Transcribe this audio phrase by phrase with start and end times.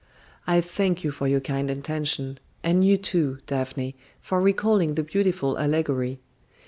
[0.47, 5.59] I thank you for your kind intention, and you, too, Daphne, for recalling the beautiful
[5.59, 6.19] allegory.